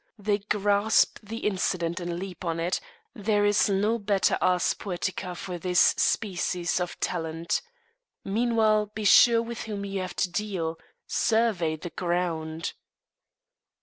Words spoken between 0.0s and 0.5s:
They